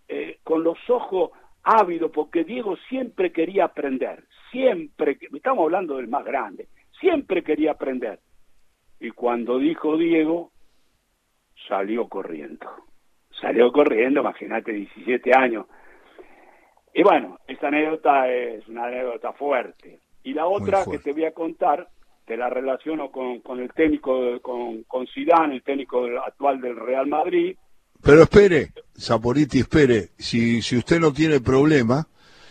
[0.08, 1.30] eh, con los ojos
[1.62, 8.18] ávidos, porque Diego siempre quería aprender, siempre, estamos hablando del más grande, siempre quería aprender.
[8.98, 10.50] Y cuando dijo Diego,
[11.68, 12.66] salió corriendo.
[13.40, 15.66] Salió corriendo, imagínate, 17 años.
[16.92, 20.00] Y bueno, esa anécdota es una anécdota fuerte.
[20.24, 21.88] Y la otra que te voy a contar,
[22.30, 27.08] te la relaciono con, con el técnico, con, con Zidane, el técnico actual del Real
[27.08, 27.56] Madrid.
[28.00, 32.06] Pero espere, Saporiti, espere, si, si usted no tiene problema,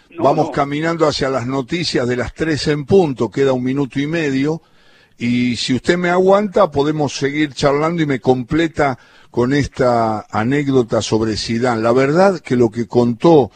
[0.10, 0.52] no, vamos no.
[0.52, 4.62] caminando hacia las noticias de las tres en punto, queda un minuto y medio,
[5.18, 9.00] y si usted me aguanta, podemos seguir charlando y me completa
[9.32, 11.82] con esta anécdota sobre Zidane.
[11.82, 13.50] La verdad que lo que contó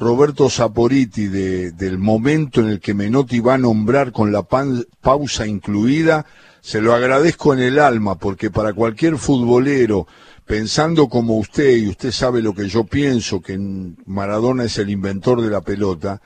[0.00, 4.82] Roberto Saporiti de, del momento en el que Menotti va a nombrar con la pan,
[5.02, 6.24] pausa incluida,
[6.62, 10.06] se lo agradezco en el alma, porque para cualquier futbolero,
[10.46, 13.58] pensando como usted, y usted sabe lo que yo pienso, que
[14.06, 16.22] Maradona es el inventor de la pelota,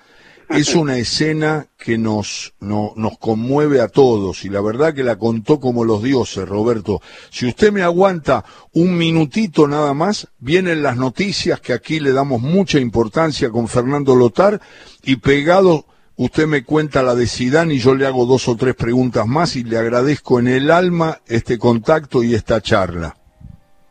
[0.49, 5.17] es una escena que nos, no, nos conmueve a todos y la verdad que la
[5.17, 7.01] contó como los dioses, Roberto.
[7.31, 12.41] Si usted me aguanta un minutito nada más, vienen las noticias que aquí le damos
[12.41, 14.61] mucha importancia con Fernando Lotar
[15.03, 18.75] y pegado usted me cuenta la de Sidán y yo le hago dos o tres
[18.75, 23.17] preguntas más y le agradezco en el alma este contacto y esta charla.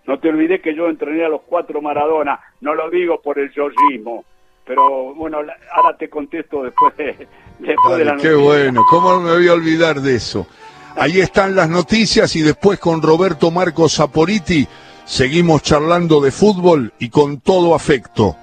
[0.06, 3.52] No te olvides que yo entrené a los cuatro Maradona, no lo digo por el
[3.54, 4.26] yoyismo
[4.66, 5.40] pero bueno,
[5.74, 7.28] ahora te contesto después de,
[7.60, 10.48] después Dale, de la Qué bueno, ¿cómo me voy a olvidar de eso?
[10.96, 14.68] Ahí están las noticias y después con Roberto Marcos Saporiti
[15.06, 18.36] seguimos charlando de fútbol y con todo afecto.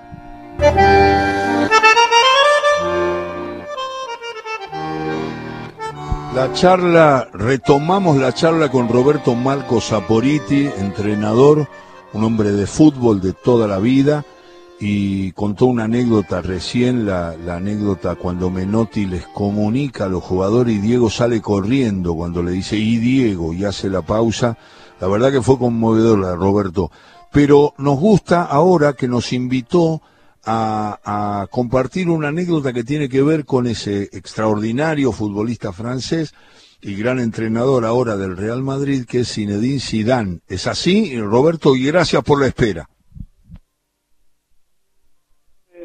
[6.35, 11.69] La charla, retomamos la charla con Roberto Marcos Saporiti, entrenador,
[12.13, 14.25] un hombre de fútbol de toda la vida
[14.83, 20.75] y contó una anécdota recién, la, la, anécdota cuando Menotti les comunica a los jugadores
[20.75, 24.57] y Diego sale corriendo cuando le dice y Diego y hace la pausa.
[24.99, 26.91] La verdad que fue conmovedor la Roberto.
[27.31, 30.01] Pero nos gusta ahora que nos invitó
[30.47, 30.99] a,
[31.43, 36.33] a compartir una anécdota que tiene que ver con ese extraordinario futbolista francés
[36.81, 40.41] y gran entrenador ahora del Real Madrid que es Zinedine Zidane.
[40.49, 41.77] ¿Es así, Roberto?
[41.77, 42.89] Y gracias por la espera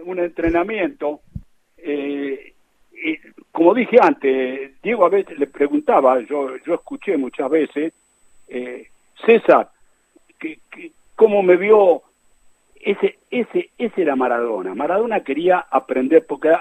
[0.05, 1.21] un entrenamiento,
[1.77, 2.53] eh,
[2.91, 3.17] y
[3.51, 7.93] como dije antes, Diego a veces le preguntaba, yo, yo escuché muchas veces,
[8.47, 8.87] eh,
[9.25, 9.69] César,
[10.39, 10.59] que,
[11.15, 12.03] cómo me vio
[12.79, 14.75] ese, ese, ese era Maradona.
[14.75, 16.53] Maradona quería aprender, porque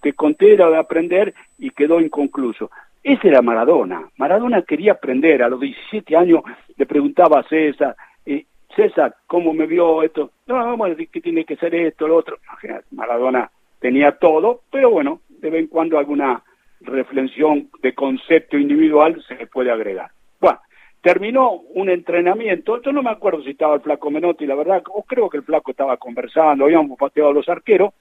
[0.00, 2.70] te, conté era de aprender y quedó inconcluso.
[3.02, 4.08] Ese era Maradona.
[4.18, 5.42] Maradona quería aprender.
[5.42, 6.42] A los 17 años
[6.76, 10.30] le preguntaba a César, eh, César, ¿cómo me vio esto?
[10.46, 12.38] No, bueno, que tiene que ser esto, lo otro.
[12.92, 13.50] Maradona
[13.80, 16.42] tenía todo, pero bueno, de vez en cuando alguna
[16.80, 20.10] reflexión de concepto individual se le puede agregar.
[20.40, 20.60] Bueno,
[21.00, 25.02] terminó un entrenamiento, yo no me acuerdo si estaba el flaco Menotti, la verdad, o
[25.02, 27.92] creo que el flaco estaba conversando, habíamos pateado a los arqueros,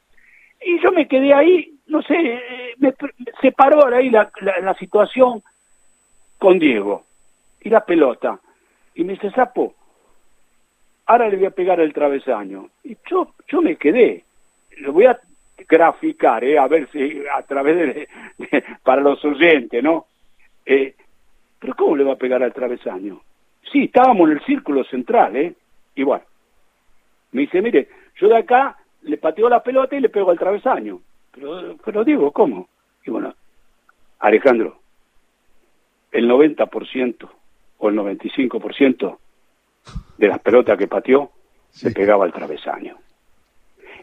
[0.63, 2.41] y yo me quedé ahí, no sé,
[2.77, 2.93] me,
[3.41, 5.43] separó ahí la, la, situación
[6.39, 7.03] con Diego
[7.61, 8.39] y la pelota.
[8.95, 9.75] Y me dice, Sapo,
[11.07, 12.69] ahora le voy a pegar el travesaño.
[12.83, 14.23] Y yo, yo me quedé.
[14.77, 15.19] Lo voy a
[15.67, 16.59] graficar, ¿eh?
[16.59, 18.07] a ver si a través de,
[18.83, 20.05] para los oyentes, ¿no?
[20.65, 20.93] Eh,
[21.59, 23.21] pero ¿cómo le va a pegar al travesaño?
[23.71, 25.55] Sí, estábamos en el círculo central, ¿eh?
[25.95, 26.23] Y bueno,
[27.31, 30.99] me dice, mire, yo de acá le pateo la pelota y le pego al travesaño.
[31.31, 32.67] Pero, pero digo, ¿cómo?
[33.05, 33.33] Y bueno,
[34.19, 34.79] Alejandro,
[36.11, 37.29] el 90%
[37.79, 39.17] o el 95%
[40.17, 41.31] de las pelotas que pateó
[41.69, 42.97] se pegaba al travesaño.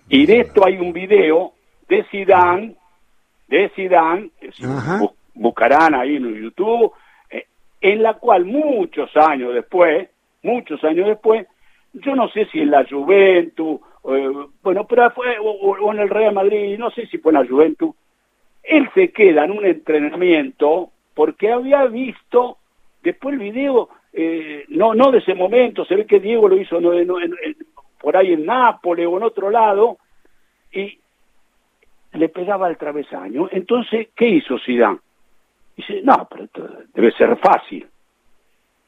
[0.09, 1.53] Y de esto hay un video
[1.88, 2.77] de Sidán,
[3.48, 4.31] de Sidán,
[5.35, 6.92] buscarán ahí en YouTube,
[7.31, 7.46] eh,
[7.81, 10.09] en la cual muchos años después,
[10.42, 11.46] muchos años después,
[11.94, 14.31] yo no sé si en la Juventus, eh,
[14.62, 17.94] bueno, pero fue, o, en el Real Madrid, no sé si fue en la Juventus,
[18.62, 22.59] él se queda en un entrenamiento porque había visto
[23.03, 26.81] después el video, eh, no, no de ese momento, se ve que Diego lo hizo
[26.81, 26.92] no,
[28.00, 29.98] por ahí en Nápoles o en otro lado,
[30.72, 30.98] y
[32.12, 33.48] le pegaba al travesaño.
[33.50, 35.00] Entonces, ¿qué hizo Sidán?
[35.77, 36.48] Dice, no, pero
[36.94, 37.87] debe ser fácil.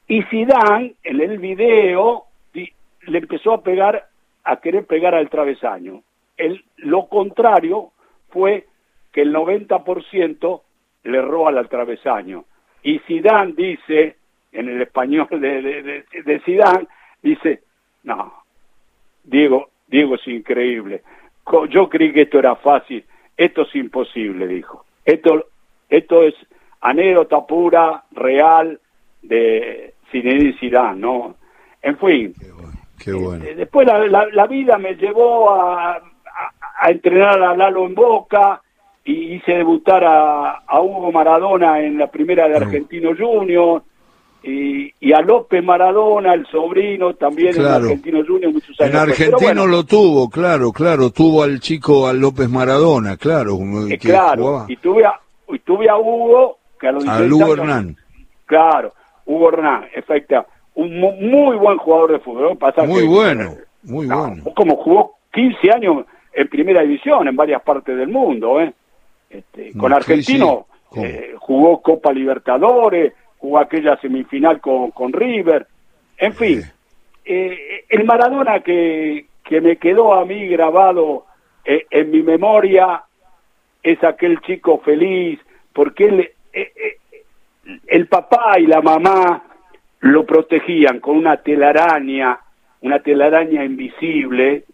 [0.06, 4.06] Y Sidán, en el video, le empezó a pegar,
[4.44, 6.02] a querer pegar al travesaño.
[6.36, 7.90] El, lo contrario
[8.28, 8.66] fue
[9.12, 10.62] que el 90%
[11.04, 12.44] le roba al travesaño.
[12.84, 14.16] Y Sidán dice,
[14.56, 16.88] en el español de, de, de Sidán,
[17.22, 17.60] dice,
[18.04, 18.32] no,
[19.24, 21.02] Diego, Diego es increíble.
[21.70, 23.04] Yo creí que esto era fácil.
[23.36, 24.84] Esto es imposible, dijo.
[25.04, 25.46] Esto,
[25.88, 26.34] esto es
[26.80, 28.80] anécdota pura, real,
[29.22, 31.34] de Zinedine Zidane, ¿no?
[31.82, 32.34] En fin.
[32.98, 33.44] Qué bueno.
[33.44, 35.96] Eh, después la, la, vida me llevó a,
[36.80, 38.62] a, entrenar a Lalo en Boca
[39.04, 42.62] y hice debutar a, a Hugo Maradona en la primera de mm.
[42.62, 43.82] Argentino Junior
[44.46, 48.94] y, a López Maradona, el sobrino, también en Argentino Junior muchos años.
[48.94, 53.58] En Argentino lo tuvo, claro, claro, tuvo al chico, al López Maradona, claro.
[53.88, 57.96] Eh, claro, y tuve, a, y tuve a Hugo, que a los Hugo Hernán.
[58.44, 62.56] Claro, Hugo Hernán, efecto, un muy buen jugador de fútbol.
[62.86, 64.44] muy bueno, muy bueno.
[64.54, 68.72] Como jugó 15 años en primera división en varias partes del mundo, ¿eh?
[69.28, 73.12] Este, con Argentino eh, jugó Copa Libertadores,
[73.46, 75.68] jugó aquella semifinal con, con River,
[76.18, 76.62] en fin,
[77.24, 81.26] eh, el Maradona que, que me quedó a mí grabado
[81.64, 83.04] eh, en mi memoria
[83.84, 85.38] es aquel chico feliz,
[85.72, 86.98] porque él, eh,
[87.86, 89.44] el papá y la mamá
[90.00, 92.40] lo protegían con una telaraña,
[92.80, 94.64] una telaraña invisible,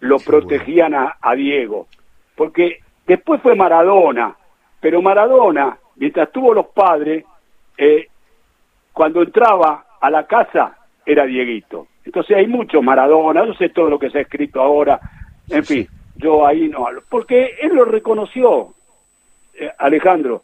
[0.00, 1.86] lo protegían a, a Diego,
[2.34, 4.34] porque después fue Maradona,
[4.80, 7.26] pero Maradona, mientras tuvo los padres,
[7.76, 8.08] eh,
[8.92, 11.88] cuando entraba a la casa era Dieguito.
[12.04, 15.00] Entonces hay mucho Maradona, no sé todo lo que se ha escrito ahora,
[15.48, 18.74] en fin, yo ahí no hablo, porque él lo reconoció,
[19.54, 20.42] eh, Alejandro.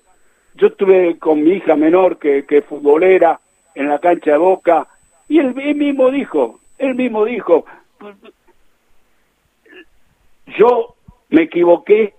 [0.54, 3.38] Yo estuve con mi hija menor que, que futbolera
[3.74, 4.88] en la cancha de Boca
[5.28, 7.64] y él, mismo dijo, él mismo dijo,
[10.58, 10.94] yo
[11.28, 12.14] me equivoqué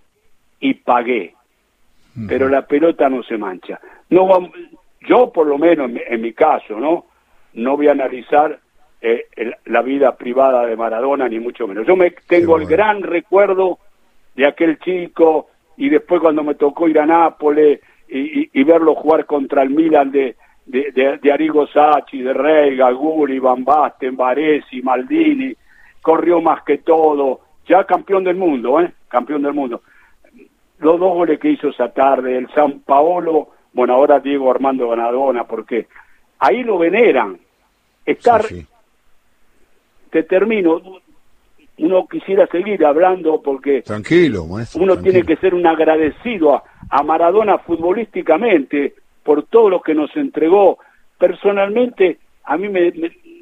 [0.60, 1.34] y pagué,
[2.28, 3.80] pero la pelota no se mancha.
[4.10, 4.52] No vamos,
[5.08, 7.06] yo por lo menos en mi, caso, ¿no?
[7.54, 8.60] No voy a analizar
[9.02, 9.26] eh,
[9.66, 11.88] la vida privada de Maradona, ni mucho menos.
[11.88, 13.80] Yo me tengo el gran recuerdo
[14.36, 15.48] de aquel chico
[15.78, 20.36] y después cuando me tocó ir a Nápoles y, verlo jugar contra el Milan de,
[20.66, 25.54] de, de, Arrigo Sacchi, de Rey, Gaguri, Van Basten, Varesi, Maldini,
[26.02, 28.92] corrió más que todo, ya campeón del mundo, ¿eh?
[29.08, 29.82] Campeón del mundo.
[30.80, 35.46] Los dos goles que hizo esa tarde, el San Paolo bueno, ahora Diego Armando Ganadona,
[35.46, 35.88] porque
[36.40, 37.40] ahí lo veneran.
[38.06, 38.44] Estar,
[40.10, 40.82] te termino,
[41.78, 47.60] uno quisiera seguir hablando porque tranquilo, uno tiene que ser un agradecido a, a Maradona
[47.60, 50.80] futbolísticamente por todo lo que nos entregó.
[51.18, 52.92] Personalmente, a mí me,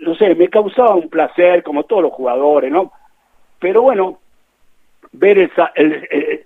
[0.02, 2.92] no sé, me causaba un placer, como todos los jugadores, ¿no?
[3.60, 4.20] Pero bueno,
[5.14, 6.46] ver esa, el,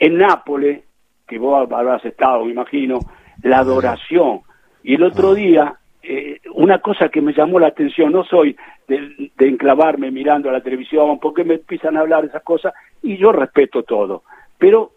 [0.00, 0.82] en Nápoles,
[1.30, 2.98] que vos habrás estado, me imagino,
[3.44, 4.40] la adoración.
[4.82, 8.56] Y el otro día, eh, una cosa que me llamó la atención, no soy
[8.88, 13.16] de, enclavarme mirando a la televisión, porque me empiezan a hablar de esas cosas, y
[13.16, 14.24] yo respeto todo.
[14.58, 14.90] Pero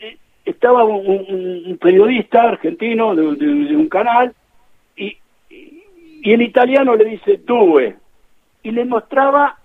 [0.00, 0.16] eh,
[0.46, 3.22] estaba un, periodista argentino de,
[3.76, 4.34] un canal,
[4.96, 5.18] y,
[5.50, 7.94] y en italiano le dice Due,
[8.62, 9.58] y le mostraba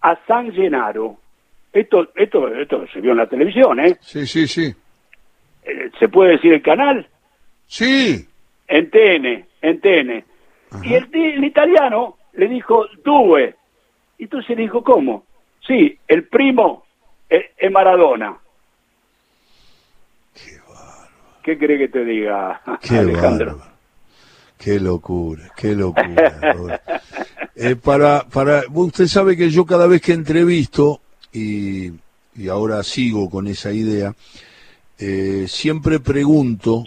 [0.00, 1.16] a San Gennaro
[1.72, 3.96] esto, esto, esto se vio en la televisión, ¿eh?
[4.00, 4.74] Sí, sí, sí.
[5.68, 7.06] Eh, ¿Se puede decir el canal?
[7.66, 8.26] Sí.
[8.66, 10.24] En TN, en TN.
[10.82, 13.54] Y el, italiano le dijo Due.
[14.18, 15.24] Y entonces le dijo, ¿cómo?
[15.66, 16.84] Sí, el primo
[17.28, 18.36] es, Maradona.
[20.34, 21.08] Qué bárbaro.
[21.42, 22.60] ¿Qué cree que te diga,
[22.90, 23.60] Alejandro?
[24.58, 26.80] Qué locura, qué locura.
[27.54, 31.00] eh, para, para, usted sabe que yo cada vez que entrevisto
[31.32, 31.92] y,
[32.50, 34.14] ahora sigo con esa idea,
[34.98, 36.84] eh, siempre pregunto,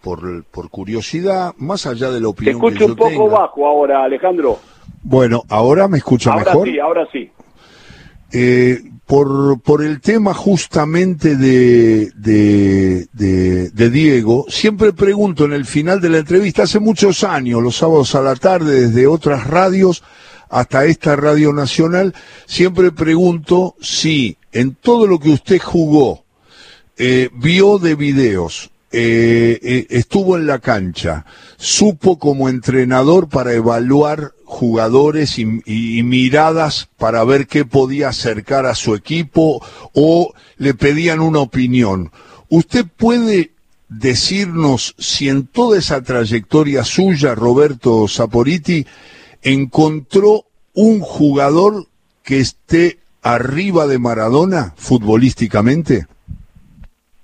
[0.00, 4.58] por, por curiosidad, más allá de la opinión Te escucho un poco bajo ahora, Alejandro.
[5.02, 6.68] Bueno, ¿ahora me escucha ahora mejor?
[6.68, 7.30] Sí, ahora sí.
[8.32, 13.08] Eh, por, por el tema justamente de, de,
[13.70, 18.14] de, Diego, siempre pregunto en el final de la entrevista, hace muchos años, los sábados
[18.14, 20.04] a la tarde, desde otras radios,
[20.50, 22.14] hasta esta Radio Nacional,
[22.44, 26.24] siempre pregunto si en todo lo que usted jugó,
[26.98, 31.24] eh, vio de videos, eh, eh, estuvo en la cancha,
[31.56, 38.74] supo como entrenador para evaluar jugadores y, y, miradas para ver qué podía acercar a
[38.74, 42.10] su equipo o le pedían una opinión.
[42.48, 43.52] ¿Usted puede
[43.88, 48.86] decirnos si en toda esa trayectoria suya, Roberto Saporiti,
[49.42, 51.86] encontró un jugador
[52.24, 56.06] que esté arriba de Maradona futbolísticamente?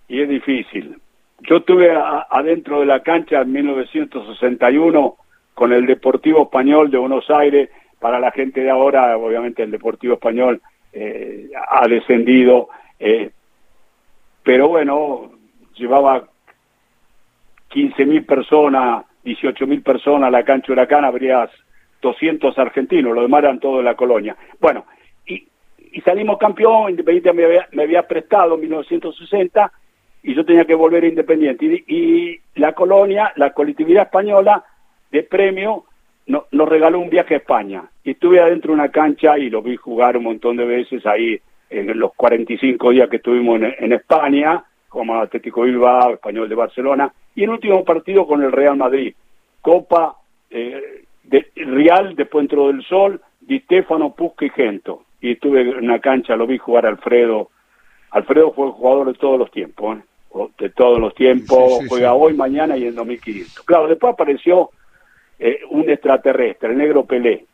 [0.08, 0.98] Y es difícil.
[1.40, 1.90] Yo estuve
[2.30, 5.16] adentro de la cancha en 1961
[5.52, 7.70] con el Deportivo Español de Buenos Aires.
[8.00, 10.60] Para la gente de ahora, obviamente el Deportivo Español
[10.92, 12.68] eh, ha descendido.
[12.98, 13.30] Eh,
[14.42, 15.32] pero bueno,
[15.74, 16.24] llevaba
[17.70, 21.50] 15.000 personas, 18.000 personas a la cancha Huracán, habrías
[22.00, 24.36] 200 argentinos, lo demás eran todos de la colonia.
[24.60, 24.84] Bueno,
[25.26, 25.48] y,
[26.04, 29.72] salimos campeón, Independiente me había, me había, prestado en 1960
[30.24, 31.84] y yo tenía que volver Independiente.
[31.86, 34.64] Y, la colonia, la colectividad española
[35.10, 35.84] de premio
[36.26, 37.84] no, nos regaló un viaje a España.
[38.02, 41.38] Y estuve adentro de una cancha y lo vi jugar un montón de veces ahí
[41.68, 47.42] en los 45 días que estuvimos en, España, como Atlético Bilbao, Español de Barcelona, y
[47.42, 49.14] el último partido con el Real Madrid,
[49.60, 50.16] Copa
[50.50, 55.02] eh, de Real de Puente del Sol, Di Stefano, Pusca y Gento.
[55.20, 57.50] Y estuve en una cancha, lo vi jugar Alfredo.
[58.10, 60.02] Alfredo fue jugador de todos los tiempos, ¿eh?
[60.58, 63.64] De todos los tiempos, juega hoy, mañana y en 2500.
[63.64, 64.70] Claro, después apareció
[65.38, 67.44] eh, un extraterrestre, el negro Pelé.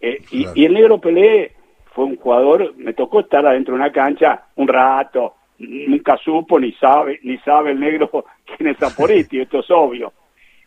[0.00, 1.52] Eh, y, el negro Pelé
[1.94, 6.72] fue un jugador, me tocó estar adentro de una cancha un rato, nunca supo ni
[6.72, 8.10] sabe, ni sabe el negro
[8.56, 10.12] quién es Zaporiti, esto es obvio.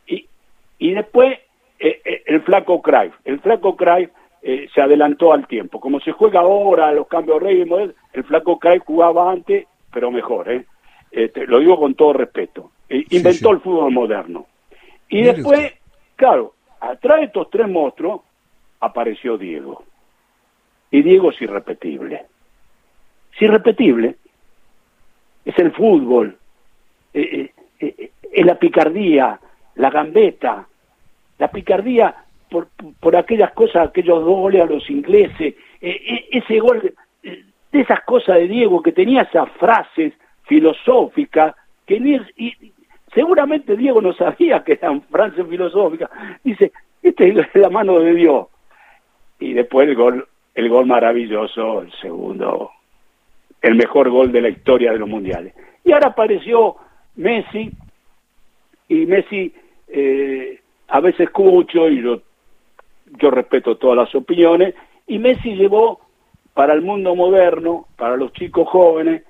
[0.08, 0.26] Y,
[0.80, 1.40] y después
[1.80, 3.14] eh, eh, el flaco Cruyff.
[3.26, 4.10] El flaco Cruyff
[4.42, 5.80] eh, se adelantó al tiempo.
[5.80, 7.68] Como se juega ahora, los cambios reyes,
[8.14, 10.52] el flaco Cruyff jugaba antes, pero mejor.
[10.52, 10.66] ¿eh?
[11.16, 12.72] Este, lo digo con todo respeto.
[12.90, 14.48] inventó el fútbol moderno.
[15.08, 15.74] Y después,
[16.18, 18.20] claro, atrás de estos tres monstruos
[18.82, 19.86] apareció Diego.
[20.92, 22.26] Y Diego es irrepetible.
[23.34, 24.18] Es irrepetible.
[25.46, 26.38] Es el fútbol,
[27.14, 27.52] es
[28.46, 29.40] la picardía,
[29.76, 30.68] la gambeta,
[31.38, 32.14] la picardía
[32.50, 32.68] por,
[33.00, 38.82] por aquellas cosas, aquellos goles a los ingleses, ese gol, de esas cosas de Diego
[38.82, 40.14] que tenía esas frases
[40.46, 42.20] filosóficas, que ni,
[43.14, 46.10] seguramente Diego no sabía que eran frases filosóficas,
[46.44, 46.72] dice,
[47.02, 48.48] esta es la mano de Dios.
[49.40, 52.72] Y después el gol, el gol maravilloso, el segundo,
[53.62, 55.54] el mejor gol de la historia de los mundiales.
[55.84, 56.76] Y ahora apareció
[57.16, 57.72] Messi,
[58.88, 59.54] y Messi
[59.88, 62.22] eh, a veces escucho y yo,
[63.20, 64.76] yo respeto todas las opiniones,
[65.08, 66.02] y Messi llevó
[66.54, 69.24] para el mundo moderno, para los chicos jóvenes,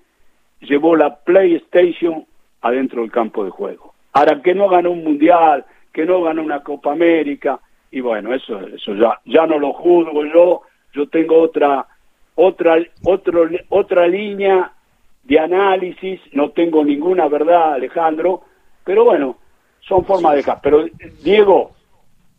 [0.62, 2.26] llevó la PlayStation
[2.62, 3.94] adentro del campo de juego.
[4.14, 7.60] Ahora que no ganó un mundial, que no ganó una Copa América,
[7.92, 10.62] y bueno, eso, eso ya, ya no lo juzgo yo,
[10.94, 11.86] yo tengo otra,
[12.36, 14.72] otra, otro, otra línea
[15.24, 18.42] de análisis, no tengo ninguna verdad, Alejandro,
[18.84, 19.38] pero bueno,
[19.82, 20.60] son formas de dejar.
[20.62, 20.86] Pero
[21.24, 21.72] Diego,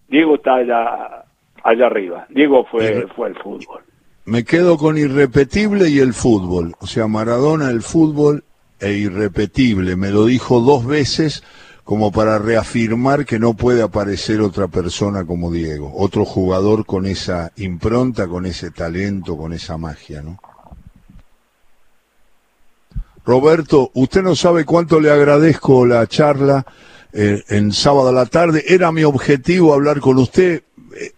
[0.08, 1.24] Diego está allá,
[1.62, 2.26] allá arriba.
[2.28, 3.82] Diego fue, fue el fútbol.
[4.26, 6.74] Me quedo con irrepetible y el fútbol.
[6.80, 8.42] O sea, Maradona, el fútbol
[8.80, 9.94] e irrepetible.
[9.94, 11.44] Me lo dijo dos veces
[11.84, 17.52] como para reafirmar que no puede aparecer otra persona como Diego, otro jugador con esa
[17.54, 20.40] impronta, con ese talento, con esa magia, ¿no?
[23.24, 26.66] Roberto, usted no sabe cuánto le agradezco la charla
[27.12, 28.64] eh, en sábado a la tarde.
[28.66, 30.64] Era mi objetivo hablar con usted.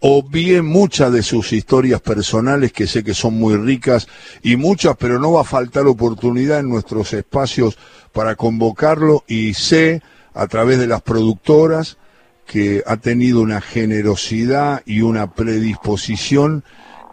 [0.01, 4.09] Obvié muchas de sus historias personales que sé que son muy ricas
[4.43, 7.79] y muchas, pero no va a faltar oportunidad en nuestros espacios
[8.13, 10.03] para convocarlo y sé
[10.35, 11.99] a través de las productoras
[12.47, 16.65] que ha tenido una generosidad y una predisposición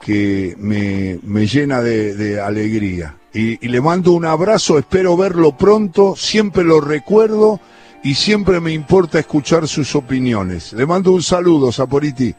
[0.02, 6.16] que me, me llena de, de alegría y, le mando un abrazo, espero verlo pronto,
[6.16, 7.60] siempre lo recuerdo
[8.02, 10.72] y siempre me importa escuchar sus opiniones.
[10.72, 12.34] Le mando un saludo, Saporiti.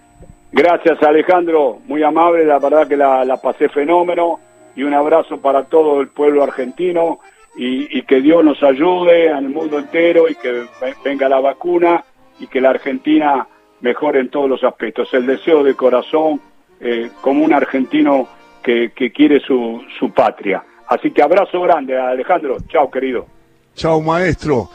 [0.52, 4.40] Gracias, Alejandro, muy amable, la verdad que la, pasé fenómeno
[4.74, 7.18] y un abrazo para todo el pueblo argentino
[7.56, 10.66] y, que Dios nos ayude al mundo entero y que
[11.04, 12.04] venga la vacuna
[12.38, 13.46] y que la Argentina
[13.80, 15.12] mejore en todos los aspectos.
[15.14, 16.40] El deseo de corazón
[16.80, 18.28] eh, como un argentino
[18.62, 20.62] que, que quiere su, su patria.
[20.88, 22.58] Así que abrazo grande, Alejandro.
[22.68, 23.26] Chao, querido.
[23.74, 24.68] Chao, maestro.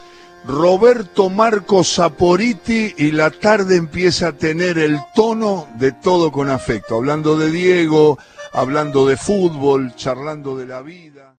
[0.44, 6.96] Roberto Marco Saporiti y la tarde empieza a tener el tono de todo con afecto,
[6.96, 8.18] hablando de Diego,
[8.52, 11.30] hablando de fútbol, charlando de la vida.